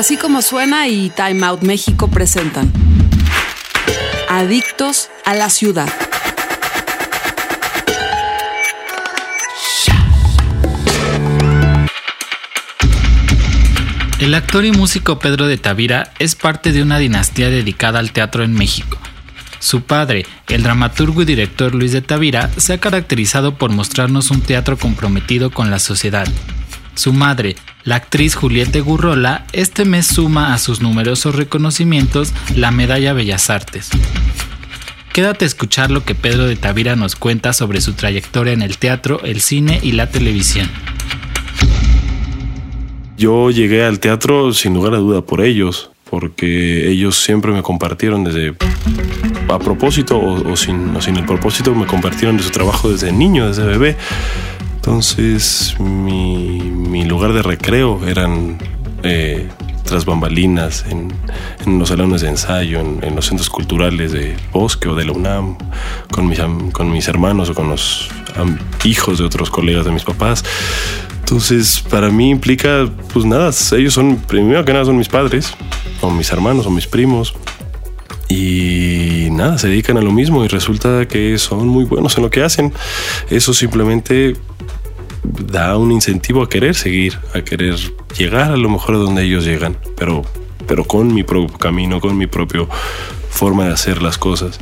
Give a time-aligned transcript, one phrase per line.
[0.00, 2.72] Así como suena y Time Out México presentan
[4.30, 5.92] Adictos a la Ciudad.
[14.20, 18.42] El actor y músico Pedro de Tavira es parte de una dinastía dedicada al teatro
[18.42, 18.96] en México.
[19.58, 24.40] Su padre, el dramaturgo y director Luis de Tavira, se ha caracterizado por mostrarnos un
[24.40, 26.26] teatro comprometido con la sociedad.
[26.94, 33.12] Su madre, la actriz Juliette Gurrola, este mes suma a sus numerosos reconocimientos la Medalla
[33.12, 33.90] Bellas Artes.
[35.12, 38.78] Quédate a escuchar lo que Pedro de Tavira nos cuenta sobre su trayectoria en el
[38.78, 40.68] teatro, el cine y la televisión.
[43.16, 48.24] Yo llegué al teatro sin lugar a duda por ellos, porque ellos siempre me compartieron
[48.24, 48.54] desde
[49.48, 53.64] a propósito o, sin, sin el propósito, me compartieron de su trabajo desde niño, desde
[53.64, 53.96] bebé.
[54.80, 58.56] Entonces mi, lugar de recreo eran
[59.02, 59.46] eh,
[59.84, 61.12] tras bambalinas, en,
[61.78, 65.58] los salones de ensayo, en, los centros culturales de Bosque o de la UNAM,
[66.10, 66.40] con mis,
[66.72, 68.08] con mis hermanos o con los
[68.84, 70.44] hijos de otros colegas de mis papás.
[71.18, 75.52] Entonces, para mí implica, pues nada, ellos son, primero que nada, son mis padres,
[76.00, 77.34] o mis hermanos, o mis primos.
[78.30, 82.30] Y nada, se dedican a lo mismo y resulta que son muy buenos en lo
[82.30, 82.72] que hacen.
[83.28, 84.36] Eso simplemente
[85.24, 87.74] da un incentivo a querer seguir, a querer
[88.16, 90.22] llegar a lo mejor a donde ellos llegan, pero,
[90.68, 92.66] pero con mi propio camino, con mi propia
[93.30, 94.60] forma de hacer las cosas.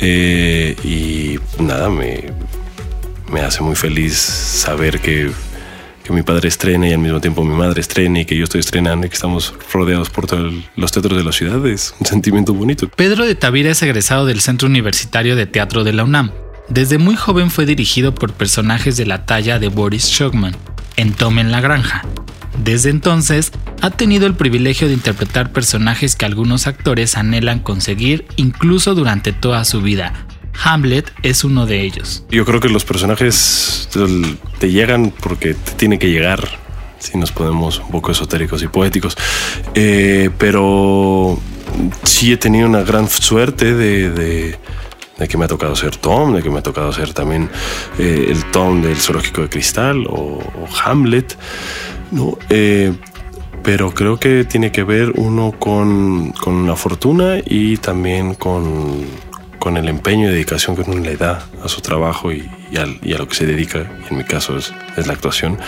[0.00, 2.32] Eh, y nada, me,
[3.30, 5.30] me hace muy feliz saber que
[6.08, 8.60] que mi padre estrene y al mismo tiempo mi madre estrene y que yo estoy
[8.60, 11.64] estrenando y que estamos rodeados por todos los teatros de la ciudad.
[11.66, 12.88] Es un sentimiento bonito.
[12.88, 16.32] Pedro de Tavira es egresado del Centro Universitario de Teatro de la UNAM.
[16.70, 20.56] Desde muy joven fue dirigido por personajes de la talla de Boris Shogman
[20.96, 22.02] en Tom en la Granja.
[22.64, 23.52] Desde entonces,
[23.82, 29.64] ha tenido el privilegio de interpretar personajes que algunos actores anhelan conseguir incluso durante toda
[29.64, 30.26] su vida,
[30.62, 32.24] Hamlet es uno de ellos.
[32.30, 33.88] Yo creo que los personajes
[34.58, 36.48] te llegan porque te tiene que llegar,
[36.98, 39.16] si nos ponemos un poco esotéricos y poéticos.
[39.74, 41.38] Eh, pero
[42.04, 44.56] sí he tenido una gran suerte de,
[45.28, 47.48] que me ha tocado ser Tom, de que me ha tocado ser también
[47.98, 50.40] eh, el Tom del Zoológico de Cristal o,
[50.84, 51.36] Hamlet.
[52.10, 52.36] ¿no?
[52.48, 52.92] Eh,
[53.62, 59.04] pero creo que tiene que ver uno con, con la fortuna y también con
[59.58, 63.28] con el empeño y dedicación que uno le da a su trabajo y, a lo
[63.28, 65.58] que se dedica, en mi caso es, es la actuación.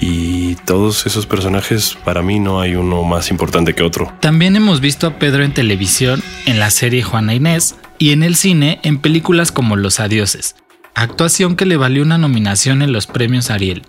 [0.00, 4.12] Y todos esos personajes, para mí no hay uno más importante que otro.
[4.20, 8.36] También hemos visto a Pedro en televisión, en la serie Juana Inés, y en el
[8.36, 10.56] cine en películas como Los Adioses,
[10.94, 13.82] actuación que le valió una nominación en los premios Ariel.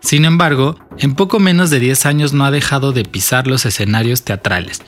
[0.00, 4.22] Sin embargo, en poco menos de 10 años no ha dejado de pisar los escenarios
[4.22, 4.82] teatrales.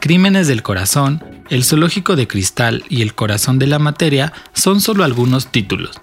[0.00, 5.04] Crímenes del Corazón, el Zoológico de Cristal y El Corazón de la Materia son solo
[5.04, 6.00] algunos títulos.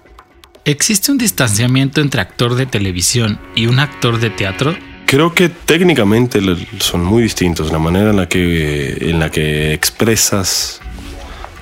[0.64, 4.74] ¿Existe un distanciamiento entre actor de televisión y un actor de teatro?
[5.06, 6.40] Creo que técnicamente
[6.78, 7.70] son muy distintos.
[7.70, 10.80] La manera en la que, en la que expresas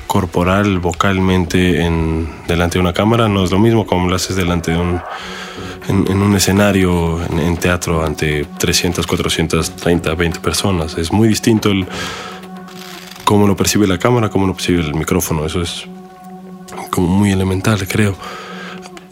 [0.07, 4.71] corporal, vocalmente, en, delante de una cámara no es lo mismo como lo haces delante
[4.71, 5.01] de un,
[5.89, 10.97] en, un escenario, en, en, teatro, ante 300, 430, 20 personas.
[10.97, 11.89] Es muy distinto el,
[13.25, 15.47] cómo lo percibe la cámara, cómo lo percibe el micrófono.
[15.47, 15.87] Eso es
[16.91, 18.15] como muy elemental, creo.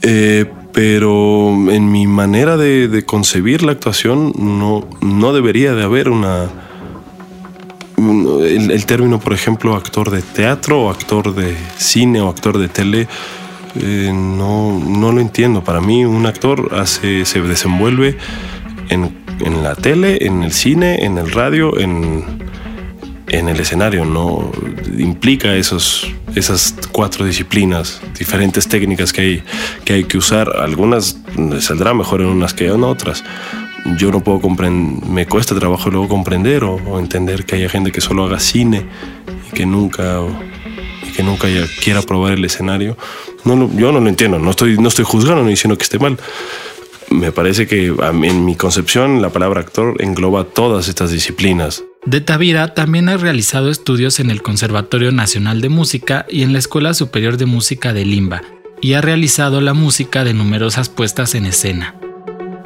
[0.03, 6.49] Eh, pero en mi manera de, concebir la actuación no, no debería de haber una...
[7.97, 13.09] El, término, por ejemplo, actor de teatro o actor de cine o actor de tele,
[13.79, 15.63] eh, no, no lo entiendo.
[15.63, 18.17] Para mí un actor hace, se desenvuelve
[18.89, 22.25] en, en la tele, en el cine, en el radio, en,
[23.31, 24.51] en el escenario, no
[24.99, 29.43] implica esos, esas cuatro disciplinas, diferentes técnicas que hay,
[29.85, 30.57] que hay que usar.
[30.57, 31.17] Algunas
[31.61, 33.23] saldrá mejor en unas que en otras.
[33.97, 38.01] Yo no puedo comprender, me cuesta trabajo luego comprender o, entender que haya gente que
[38.01, 38.85] solo haga cine
[39.49, 40.21] y que nunca,
[41.09, 41.47] y que nunca
[41.83, 42.99] quiera probar el escenario.
[43.45, 46.19] No, yo no lo entiendo, no estoy, no estoy juzgando ni diciendo que esté mal
[47.11, 51.83] me parece que en mi concepción la palabra actor engloba todas estas disciplinas.
[52.11, 56.59] De Tavira también ha realizado estudios en el Conservatorio Nacional de Música y en la
[56.59, 58.43] Escuela Superior de Música de Limba,
[58.81, 61.95] y ha realizado la música de numerosas puestas en escena.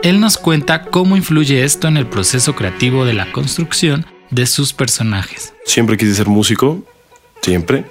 [0.02, 4.72] Él nos cuenta cómo influye esto en el proceso creativo de la construcción de sus
[4.72, 5.52] personajes.
[5.66, 6.82] Siempre quise ser músico,
[7.42, 7.84] siempre,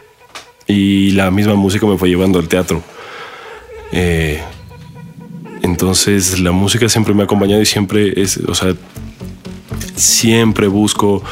[0.65, 2.81] y la misma música me fue llevando al teatro.
[3.91, 4.41] Eh,
[5.61, 8.73] entonces la música siempre me ha acompañado y siempre es, o sea,
[9.95, 11.23] siempre busco,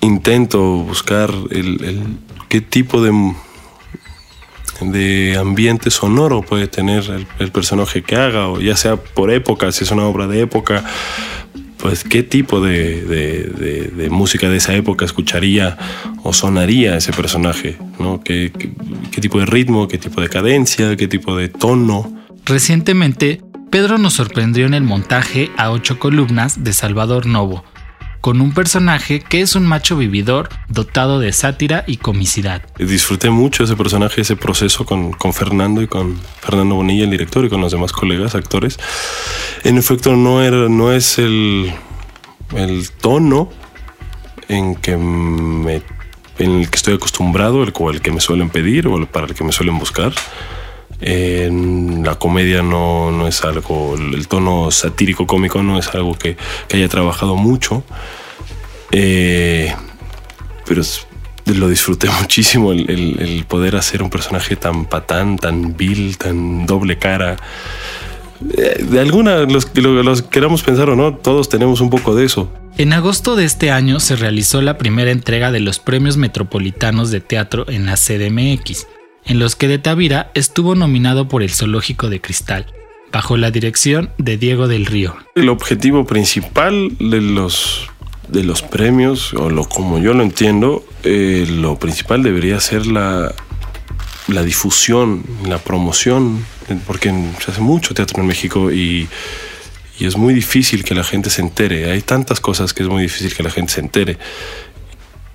[0.00, 2.18] intento buscar el,
[2.48, 3.34] qué tipo de,
[4.80, 7.04] de ambiente sonoro puede tener
[7.38, 10.84] el, personaje que haga, o ya sea por época, si es una obra de época,
[11.78, 15.78] pues qué tipo de, de, música de esa época escucharía
[16.22, 18.20] o sonaría ese personaje, ¿no?
[18.22, 18.52] ¿Qué,
[19.10, 22.12] qué tipo de ritmo, qué tipo de cadencia, qué tipo de tono.
[22.44, 23.40] Recientemente,
[23.72, 27.64] Pedro nos sorprendió en el montaje a ocho columnas de Salvador Novo,
[28.20, 32.60] con un personaje que es un macho vividor dotado de sátira y comicidad.
[32.78, 37.48] Disfruté mucho ese personaje, ese proceso con, Fernando y con Fernando Bonilla, el director, y
[37.48, 38.78] con los demás colegas, actores.
[39.64, 41.72] En efecto, no, era, no es el,
[42.54, 43.48] el tono
[44.48, 45.80] en que me
[46.38, 49.44] en el que estoy acostumbrado, el, el que me suelen pedir o para el que
[49.44, 50.12] me suelen buscar.
[51.04, 56.36] En la comedia no, no es algo, el tono satírico cómico no es algo que,
[56.72, 57.82] haya trabajado mucho,
[58.92, 59.74] eh,
[60.64, 60.82] pero
[61.46, 66.96] lo disfruté muchísimo el, el, poder hacer un personaje tan patán, tan vil, tan doble
[66.98, 67.36] cara.
[68.56, 72.48] Eh, de alguna, los, los queramos pensar o no, todos tenemos un poco de eso.
[72.78, 77.20] En agosto de este año se realizó la primera entrega de los premios metropolitanos de
[77.20, 78.86] teatro en la CDMX
[79.24, 82.66] en los que de Tavira estuvo nominado por el Zoológico de Cristal,
[83.12, 85.16] bajo la dirección de Diego del Río.
[85.34, 87.88] El objetivo principal de los,
[88.28, 93.34] de los premios, o lo, como yo lo entiendo, eh, lo principal debería ser la,
[94.28, 96.44] la difusión, la promoción,
[96.86, 97.12] porque
[97.44, 99.08] se hace mucho teatro en México y,
[99.98, 101.90] y es muy difícil que la gente se entere.
[101.90, 104.18] Hay tantas cosas que es muy difícil que la gente se entere.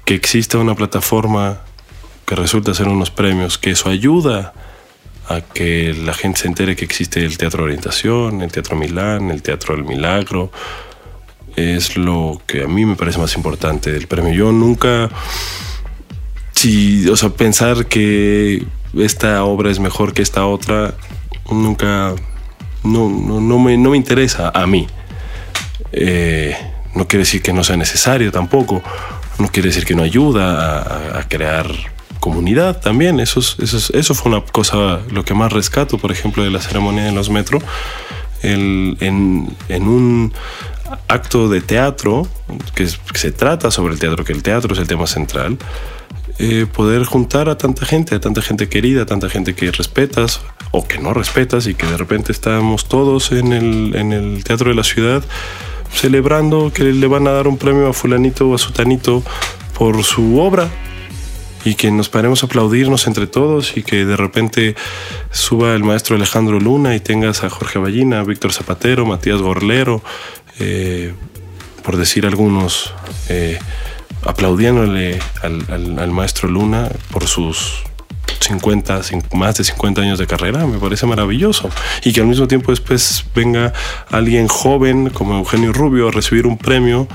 [0.04, 1.62] Que exista una plataforma
[2.27, 4.51] que resulta ser unos premios, que eso ayuda
[5.29, 9.41] a que la gente se entere que existe el Teatro Orientación, el Teatro Milán, el
[9.41, 10.51] Teatro del Milagro.
[11.56, 14.33] Es lo que a mí me parece más importante del premio.
[14.33, 15.09] Yo nunca,
[16.51, 20.95] si, o sea, pensar que esta obra es mejor que esta otra,
[21.50, 22.13] nunca,
[22.83, 24.85] no, no, me, no me, interesa a mí.
[25.94, 26.57] Eh,
[26.94, 28.83] no quiere decir que no sea necesario tampoco.
[29.39, 31.68] No quiere decir que no ayuda a crear
[32.27, 33.21] comunidad también.
[33.21, 37.06] Eso, eso, eso fue una cosa, lo que más rescato, por ejemplo, de la ceremonia
[37.06, 37.59] de los metro.
[38.44, 40.33] El, en, en, un
[41.07, 42.27] acto de teatro
[42.75, 45.57] que, se trata sobre el teatro, que el teatro es el tema central,
[46.38, 50.41] eh, poder juntar a tanta gente, a tanta gente querida, a tanta gente que respetas
[50.71, 54.69] o que no respetas y que de repente estamos todos en el, en el teatro
[54.69, 55.24] de la ciudad
[55.94, 59.24] celebrando que le van a dar un premio a fulanito o a sutanito
[59.77, 60.69] por su obra
[61.68, 64.75] y que nos paremos a aplaudirnos entre todos y que de repente
[65.31, 70.02] suba el maestro Alejandro Luna y tengas a Jorge Ballina, Víctor Zapatero, Matías Gorlero,
[70.60, 71.14] eh,
[71.84, 72.94] por decir algunos,
[73.28, 73.60] eh,
[74.24, 77.84] aplaudiéndole al, maestro Luna por sus
[78.39, 79.01] 50,
[79.34, 81.70] más de 50 años de carrera, me parece maravilloso.
[82.06, 83.74] Y que al mismo tiempo después venga
[84.10, 87.10] alguien joven como Eugenio Rubio a recibir un premio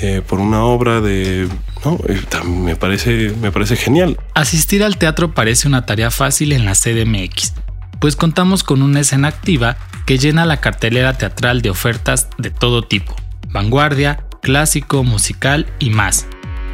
[0.00, 1.48] eh, por una obra de...
[1.84, 4.18] No, eh, me, parece, me parece genial.
[4.34, 7.54] Asistir al teatro parece una tarea fácil en la CDMX,
[7.98, 12.82] pues contamos con una escena activa que llena la cartelera teatral de ofertas de todo
[12.82, 13.14] tipo,
[13.48, 16.26] vanguardia, clásico, musical y más.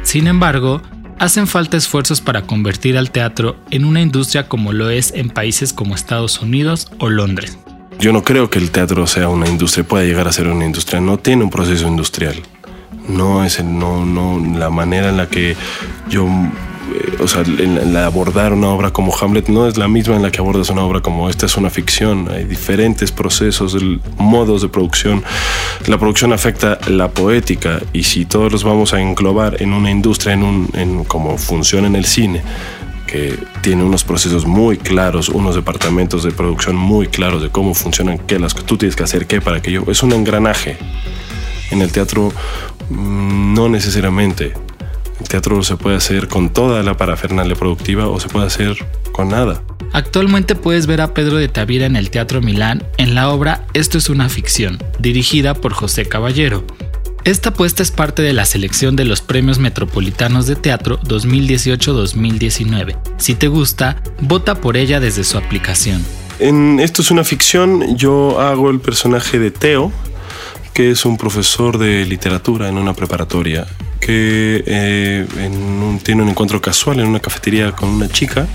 [0.03, 0.81] Sin embargo,
[1.19, 5.73] hacen falta esfuerzos para convertir al teatro en una industria como lo es en países
[5.73, 7.57] como Estados Unidos o Londres.
[7.99, 11.01] Yo no creo que el teatro sea una industria, pueda llegar a ser una industria,
[11.01, 12.35] no tiene un proceso industrial
[13.07, 15.55] no es no, no, la manera en la que
[16.09, 20.21] yo, eh, o sea, la, abordar una obra como Hamlet no es la misma en
[20.21, 23.77] la que abordas una obra como esta, es una ficción, hay diferentes procesos,
[24.17, 25.23] modos de producción.
[25.87, 30.33] La producción afecta la poética y si todos los vamos a englobar en una industria,
[30.33, 32.41] en, un, en cómo funciona en el cine,
[33.07, 38.19] que tiene unos procesos muy claros, unos departamentos de producción muy claros de cómo funcionan,
[38.19, 39.83] qué las tú tienes que hacer, qué para que yo.
[39.87, 40.77] Es un engranaje.
[41.71, 42.31] En el teatro
[42.89, 44.53] Mm, no necesariamente.
[45.19, 48.77] El teatro se puede hacer con toda la parafernalia productiva o se puede hacer
[49.11, 49.63] con nada.
[49.93, 53.97] Actualmente puedes ver a Pedro de Tavira en el Teatro Milán en la obra Esto
[53.97, 56.65] es una ficción, dirigida por José Caballero.
[57.23, 62.97] Esta apuesta es parte de la selección de los Premios Metropolitanos de Teatro 2018-2019.
[63.17, 66.05] Si te gusta, vota por ella desde su aplicación.
[66.39, 69.91] En Esto es una ficción, yo hago el personaje de Teo,
[70.77, 73.65] que es un profesor de literatura en una preparatoria,
[73.99, 75.25] que eh,
[76.03, 78.45] tiene un encuentro casual en una cafetería con una chica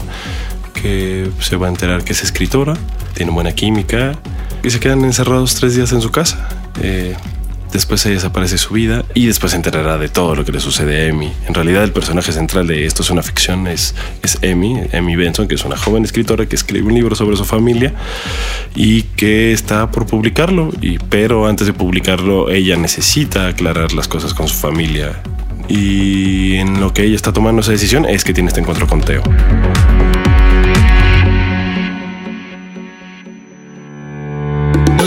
[0.72, 2.74] que se va a enterar que es escritora,
[3.14, 4.16] tiene buena química
[4.62, 6.48] y se quedan encerrados tres días en su casa.
[6.80, 7.16] Eh,
[7.72, 11.06] después ella desaparece su vida y después se enterará de todo lo que le sucede
[11.06, 11.32] a Amy.
[11.46, 15.48] En realidad el personaje central de esto es una ficción, es, es Amy, Amy Benson,
[15.48, 17.94] que es una joven escritora que escribe un libro sobre su familia
[18.74, 24.34] y que está por publicarlo, y, pero antes de publicarlo ella necesita aclarar las cosas
[24.34, 25.22] con su familia.
[25.68, 29.00] Y en lo que ella está tomando esa decisión es que tiene este encuentro con
[29.00, 29.22] Teo.